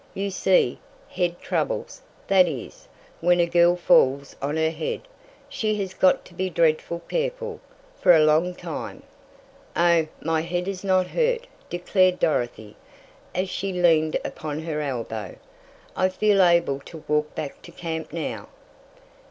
[0.15, 0.79] "You see,
[1.09, 2.87] head troubles that is,
[3.19, 5.01] when a girl falls on her head
[5.47, 7.59] she has got to be dreadful careful,
[8.01, 9.03] fer a long time."
[9.75, 12.75] "Oh, my head is not hurt," declared Dorothy,
[13.35, 15.35] as she leaned upon her elbow.
[15.95, 18.47] "I feel able to walk back to camp now."